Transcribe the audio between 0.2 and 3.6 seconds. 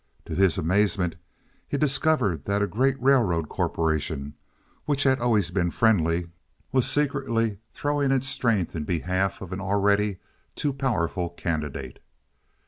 To his amazement he discovered that a great railroad